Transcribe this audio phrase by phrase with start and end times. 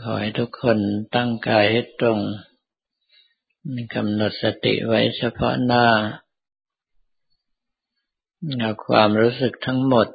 [0.00, 0.78] ขอให้ทุกคน
[1.14, 2.18] ตั้งกายให้ตรง
[3.94, 5.86] กำหนดสติไว้เฉพาะหน้า
[8.58, 10.08] เอาความรู้สึกทั้งหมด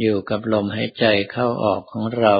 [0.00, 2.34] อยู่กับลมหายใจเข้าออกของเรา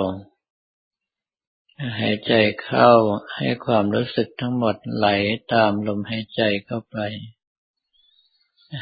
[2.01, 2.33] หายใจ
[2.65, 2.91] เข้า
[3.37, 5.09] ให้ความรู้สึกทั้งหมดไหล
[5.55, 6.99] ตามลมหายใจเข้าไป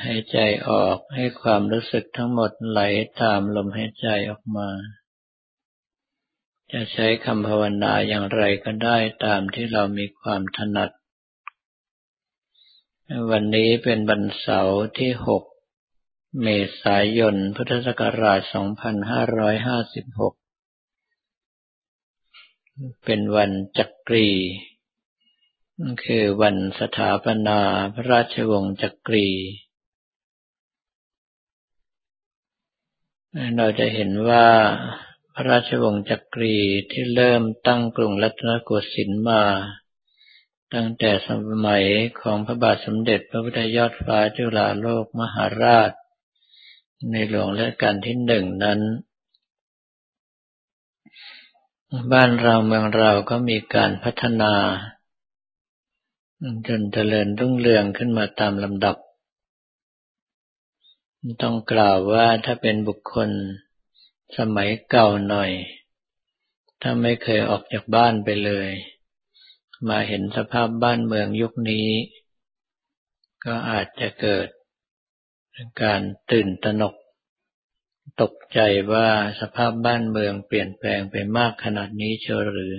[0.04, 2.80] หายใจออกให้ความรู้สึกทั้งหมดไหล
[3.22, 4.68] ตามลมหายใจออกมา
[6.74, 10.90] จะใช้คำภาวนาอย่างไรก็ได้ตามที่เรามีความถนัด
[13.30, 15.22] วันนี้เป็นวันเสาร์ที่ 6
[16.42, 16.48] เม
[16.82, 18.54] ษายน พุทธศักราช 2556
[23.04, 24.28] เป็นวันจักรี
[26.04, 27.60] คือวันสถาปนา
[27.94, 29.28] พระราชวงศ์จักรี
[33.56, 34.46] เราจะเห็นว่า
[35.34, 36.56] พระราชวงศ์จักรี
[36.90, 39.42] ที่เริ่มตั้งกรุงรัตนโกสินทร์มา
[40.74, 41.30] ตั้งแต่ส
[41.66, 41.84] มัย
[42.20, 45.90] ของพระบาทสมเด็จพระพุทธยอดฟ้าจุฬาโลกมหาราช
[47.10, 48.80] ในหลวงรัชกาลที่หนึ่งนั้น
[52.12, 54.54] บ้านเราเมืองเราก็มีการพัฒนา
[56.66, 58.96] จนเจริญรุ่งเรืองขึ้นมาตามลำดับ
[61.42, 63.30] ต้องกล่าวว่าถ้าเป็นบุคคล
[64.38, 65.50] สมัยเก่าหน่อย
[66.82, 68.70] ถ้าไม่เคยออกจากบ้านไปเลย
[69.88, 71.88] มาเห็นสภาพบ้านเมืองยุคนี้
[73.44, 74.48] ก็อาจจะเกิด
[75.82, 76.94] การตื่นตระหนก
[78.20, 78.60] ตกใจ
[78.92, 79.08] ว่า
[79.40, 82.74] สภาพบ้านเมืองเปลี่ยนแปลงไปมากขนาดนี้เชียวหรือ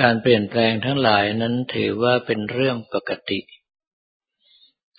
[0.00, 3.38] การเปลี่ยนแปลงทั้งหลายนั้นถือว่าเป็นเรื่องปกติ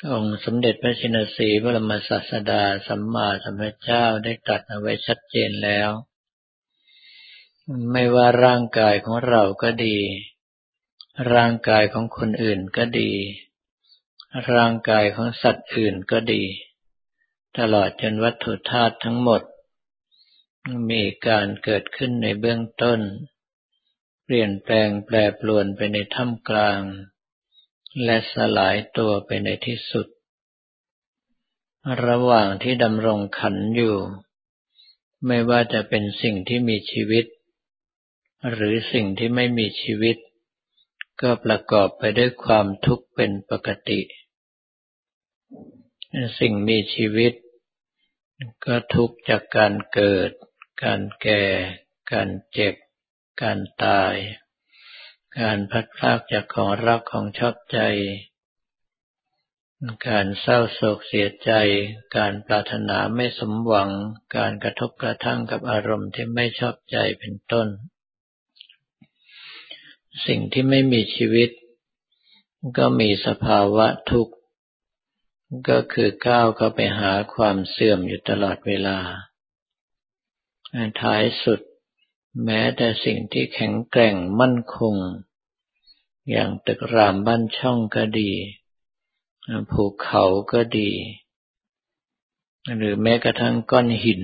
[0.10, 5.90] องค์สมเด็จพระชินสีบรมศาสดาสัมมาสัมพุทธเจ้าได้ตรัสเอาไว้ชัดเจนแล้ว
[7.92, 9.98] ไม่ว่าร่างกายของเราก็ดี
[11.34, 13.12] ร่างกายของคนอื่นก็ดี
[14.54, 16.44] ร่างกายของสัตว์อื่นก็ดี
[17.58, 19.42] ตลอดจนวัตถุธาตุทั้งหมด
[20.92, 23.00] มีการเกิดขึ้นในเบื้องต้น
[24.24, 26.82] เปลี่ยนแปลงแปรปรวนไปในท่ามกลาง
[28.04, 30.08] และสลายตัวไปในที่สุด
[32.06, 33.98] ระหว่างที่ดำรงขันอยู่
[35.26, 37.26] ไม่ว่าจะเป็นสิ่งที่มีชีวิต
[38.52, 40.18] หรือสิ่งที่ไม่มีชีวิต
[41.22, 44.02] ก็ประกอบไปด้วยความทุกข์เป็นปกติ
[46.40, 47.34] สิ่งมีชีวิต
[48.66, 50.32] ก็ทุกข์จากการเกิด
[50.84, 51.44] การแก่
[52.12, 52.76] การเจ็บ
[53.42, 54.16] การตาย
[55.40, 57.80] การพัดพลากจากของรักของชอบใจ
[60.10, 61.52] การเศร้าโศกเสียใจ
[62.18, 63.90] การปรารถนาไม่สมหวัง
[64.38, 67.68] การกระทบกระทั่งกับอารมณ์ที่ไม่ชอบใจเป็นต้น
[70.28, 71.50] สิ่งที่ไม่มีชีวิต
[72.78, 74.36] ก็มีสภาวะทุกข์
[75.70, 78.98] ก็คือก้าวเข้าไปหาความเสื่อมอยู่ตลอดเวลา
[81.02, 81.60] ท้ายสุด
[82.44, 84.96] แม้แต่สิ่งที่แข็งแกร่งมั่นคง
[86.30, 88.32] อย่างตึกรามบ้านช่องก็ดี
[89.72, 90.92] ภูเขาก็ดี
[92.78, 94.24] หรือแม้กระทั่งก้อนหิน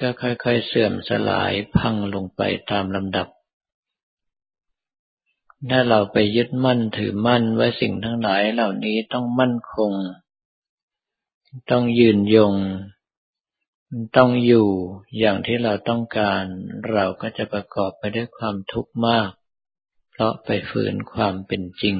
[0.00, 3.28] ก็ค่อยๆเสื่อมสลายพังลงไปตามลำดับ
[5.70, 9.92] ถ้าเราไปยึดมั่นถือมั่นว่าสิ่งทั้งหลายเหล่านี้ต้องมั่นคง
[11.70, 12.54] ต้องยืนยง
[14.16, 14.68] ต้องอยู่
[15.18, 16.44] อย่างที่เราต้องการ
[16.92, 19.30] เราก็จะประกอบไปด้วยความทุกข์มาก
[20.10, 21.96] เพราะไปฝืนความเป็นจริง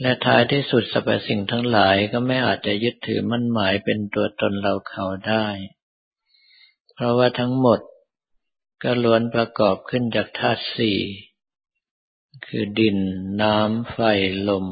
[0.00, 5.46] และท้ายที่สุดสรรพสิ่งทั้งหลายก็ไม่อาจจะยึดถือมั่นหมายเป็นตัวตนเราเขาได้
[6.92, 7.80] เพราะว่าทั้งหมด
[8.82, 10.98] ก็ล้วนประกอบขึ้นจากธาตุสี่
[12.46, 12.98] คือดิน
[13.42, 13.98] น้ำ ไฟ
[14.48, 14.66] ลม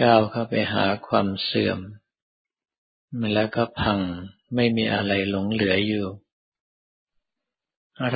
[0.00, 1.80] ก้าวเข้าไปหาความเสื่อม
[3.34, 4.00] แล้วก็พัง
[4.54, 6.06] ไม่มีอะไรหลงเหลืออยู่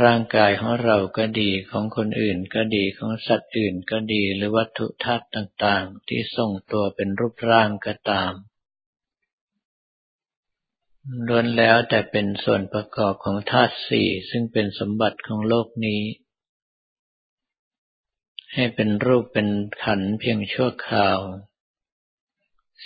[0.03, 8.33] ร่างกายของเราก็ดีของคนอื่นก็ดีของสัตว์อื่นก็ดีหรือวัตถุธาตุต่างๆ ที่ทรงตัวเป็นรูปร่างก็ตาม
[11.27, 16.03] ล้วนแล้วแต่เป็นส่วนประกอบของธาตุสี่ซึ่งเป็นสมบัติของโลกนี้
[18.55, 19.49] ให้เป็นรูปเป็น
[19.83, 21.19] ขันเพียงชั่วคราว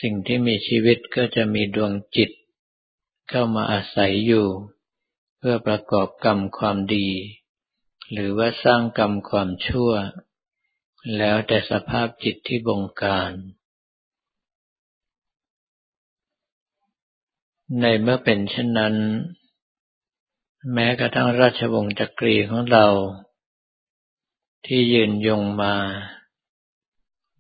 [0.01, 2.31] สิ่งที่มีชีวิตก็จะมีดวงจิต
[3.29, 4.47] เข้ามาอาศัยอยู่
[5.39, 7.09] เพื่อประกอบกรรมความดี
[8.13, 9.93] หรือว่าสร้างกรรมความชั่ว
[11.17, 13.33] แล้วแต่สภาพจิตที่บงการ
[17.81, 18.95] ในเมื่อเป็นเช่นนั้น
[20.73, 22.87] แม้กระทั่งราชวงศ์จักรีของเรา
[24.67, 25.75] ที่ยืนยงมา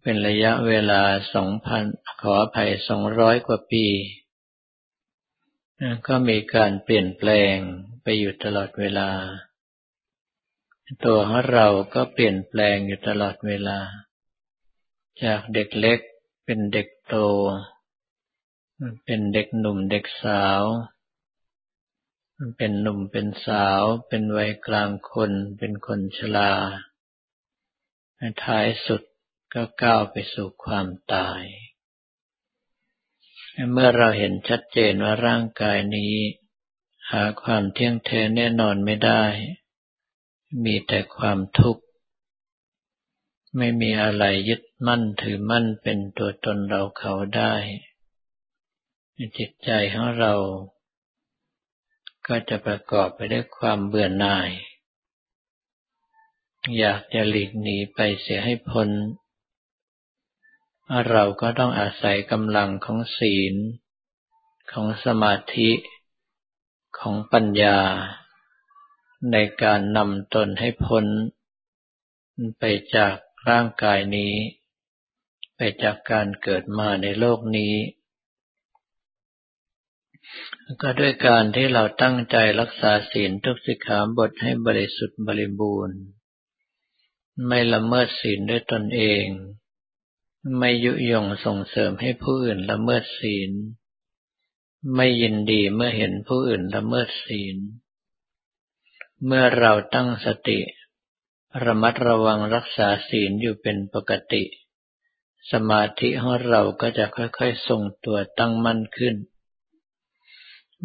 [0.02, 1.02] เป็นระยะเวลา
[1.34, 1.84] สองพัน
[2.20, 3.86] ขออภัยสองร้อยกว่าปี
[6.06, 7.56] ก็มีการเปลี่ยนแปลง
[8.02, 9.10] ไปอยู่ตลอดเวลา
[11.04, 13.78] ตัวของเราก็เปลี่ยนแปลงอยู่ตลอดเวลา
[15.24, 16.00] จากเด็กเล็ก
[16.44, 17.16] เป็นเด็กโต
[19.04, 20.62] เป็นเด็กหนุ่มเด็กสาว
[22.58, 26.52] เป็นหนุ่มเป็นสาว เป็นวัยกลางคน เป็นคนชรา
[28.44, 29.02] ท้ายสุด
[29.54, 31.42] ก็ก้าวไปสู่ความตาย
[33.72, 36.14] เมื่อเราเห็นชัดเจนว่าร่างกายนี้
[37.10, 39.24] หาความเที่ยงแท้แน่นอนไม่ได้
[40.64, 41.82] มีแต่ความทุกข์
[43.56, 47.54] ไม่มีอะไรยึดมั่นถือมั่นเป็นตัวตนเราเขาได้
[49.38, 50.34] จิตใจของเรา
[52.26, 54.50] ก็จะประกอบไปด้วยความเบื่อหน่าย
[56.78, 58.88] อยากจะหลีกหนีไปเสียให้พ้น
[61.10, 63.54] เราก็ต้องอาศัยกำลังของศีล
[64.72, 65.70] ของสมาธิ
[66.98, 67.78] ของปัญญา
[69.32, 71.06] ในการนำตนให้พ้น
[72.58, 72.64] ไป
[72.96, 73.14] จาก
[73.48, 74.34] ร่างกายนี้
[75.56, 77.74] ไปจากการเกิดมาในโลกนี้
[80.82, 85.98] ก็ด้วยการที่เราตั้งใจรักษาศีลทุกสิกขาบทให้บริสุทธิ์บริบูรณ์
[87.46, 89.26] ไม่ละเมิดศีลด้วยตนเอง
[90.58, 93.50] ไม่ยุยงส่งเสริมให้ผู้อื่นละเมิดศีล
[94.94, 97.56] ไม่ยินดีเมื่อเห็นผู้อื่นละเมิดศีล
[99.24, 100.60] เมื่อเราตั้งสติ
[101.64, 104.44] ระมัดระวังรักษาศีลอยู่เป็นปกติ
[105.52, 109.16] สมาธิของเราก็จะค่อยๆทรงตัวตั้งมั่นขึ้น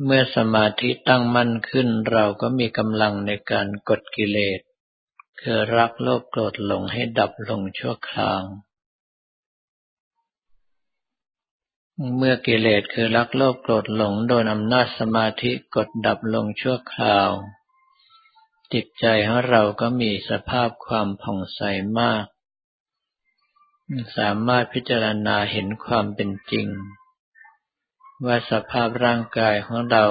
[0.03, 4.59] เมื่อสมาธิตั้งมั่นขึ้น เราก็มีกำลังในการกดกิเลส
[5.41, 8.43] คือรักโลภโกรธหลงให้ดับลงชั่วคราว
[12.17, 17.29] เมื่อกิเลสคือรักโลภโกรธหลงโดนอำนาจสมาธิกดดับลงชั่วคราว
[18.73, 21.61] จิตใจของเราก็มีสภาพความผ่องใส
[21.99, 22.25] มาก
[24.17, 26.67] สามารถพิจารณาเห็นความเป็นจริง
[28.25, 30.05] ว่าสภาพร่างกายของเรา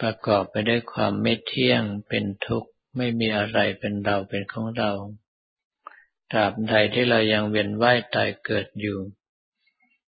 [0.00, 4.90] ประกอบไปด้วยความไม่เที่ยงเป็นทุกข์ไม่มีอะไรเป็นเราเป็นของเรา
[6.30, 8.98] ตราบใดที่เรายังเวียนว่ายตายเกิดอยู่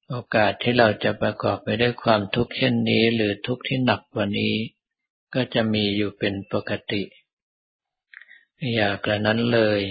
[0.09, 4.55] โอกาสที่เราจะประกอบไปด้วยความทุกข์เช่นนี้ หรือทุกข์ที่หนักกว่านี้
[5.33, 7.03] ก็จะมีอยู่เป็นปกติ
[8.73, 9.81] อย่ากระนั้นเลย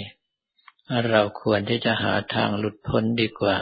[1.09, 3.59] เราควรที่จะหาทางหลุดพ้นดีกว่า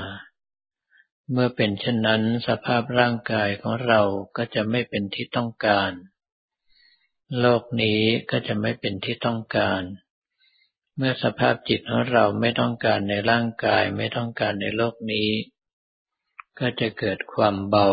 [1.31, 4.01] เมื่อเป็นเช่นนั้นสภาพร่างกายของเรา
[4.37, 5.93] ก็จะไม่เป็นที่ต้องการ
[7.41, 8.01] โลกนี้
[8.31, 9.83] ก็จะไม่เป็นที่ต้องการ
[10.97, 15.29] เมื่อสภาพจิตของเราไม่ต้องการในร่างกายไม่ต้องการในโลกนี้
[16.61, 17.89] ก็จะเกิดความเบา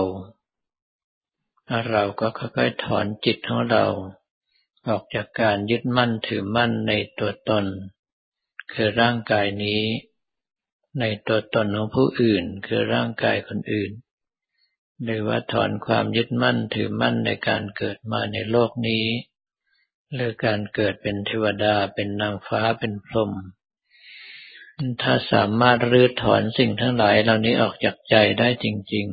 [1.91, 3.85] เราก็ค่อยๆถอนจิตของเรา
[4.87, 7.65] ออกจากการยึดมั่นถือมั่นในตัวตน
[8.73, 9.83] คือร่างกายนี้
[10.99, 13.91] ในตัวตนของผู้อื่น คือร่างกายคนอื่น
[15.03, 19.05] หรือว่าถอนความยึดมั่นถือมั่นในการเกิดมาในโลกนี้
[20.13, 23.31] หรือการเกิดเป็นเทวดาเป็นนางฟ้าเป็นพรหม
[25.01, 29.07] ถ้าสามารถรื้อถอนสิ่งทั้งหลายเหล่านี้ออกจากใจได้จริง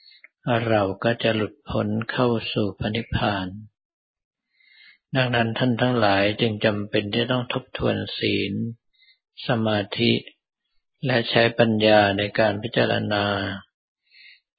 [0.00, 3.48] ๆ เราก็จะหลุดพ้นเข้าสู่พระนิพพาน
[5.16, 8.52] ดังนั้นท่านทั้งหลายจึงจำเป็นที่ต้องทบทวนศีล
[9.46, 10.12] สมาธิ
[11.06, 13.26] และใช้ปัญญาในการพิจารณา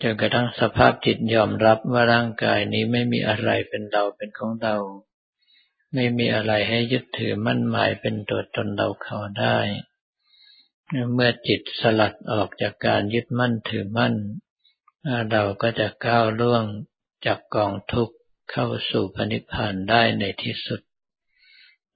[0.01, 4.77] จนกระทั่งสภาพจิตยอมรับว่าร่างกายนี้ไม่มีอะไรเป็นเราเป็นของเรา
[5.93, 9.59] ไม่มีอะไรให้ยึดถือมั่นหมายเป็นตัวตนเราเขาได้
[11.13, 14.15] เมื่อจิตสลัดออกจากการยึดมั่นถือมั่น
[15.31, 16.63] เราก็จะก้าวล่วง
[17.25, 18.15] จากกองทุกข์
[18.51, 20.81] เข้าสู่พนิพพานได้ในที่สุด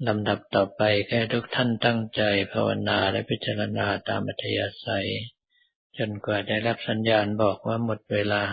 [0.07, 2.21] ลำดับต่อไปแค่ทุกท่านตั้งใจ
[2.53, 5.07] ภาวนาและพิจารณาตามอัธยาศัย
[5.97, 8.43] จนกว่าได้รับสัญญาณบอกว่าหมดเวลา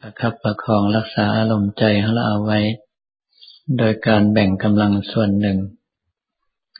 [0.00, 2.60] ประคับประคองรักษาอารมณ์ใจของเราเอาไว้
[3.78, 5.58] โดยการแบ่งกำลังส่วนหนึ่ง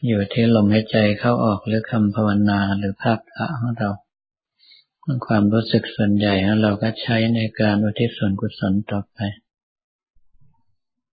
[0.07, 3.91] อยู่ที่ลมหายใจเข้าออกหรือคำภาวนาหรือภาพพระของเรา
[5.27, 9.19] ความรู้สึกส่วนใหญ่เราก็ใช้ในการอุทิศส่วนกุศลต่อไป